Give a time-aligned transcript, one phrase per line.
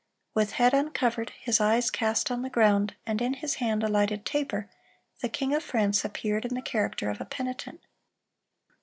[0.33, 4.25] With "head uncovered, his eyes cast on the ground, and in his hand a lighted
[4.25, 4.67] taper,"
[5.19, 7.81] the king of France appeared "in the character of a penitent."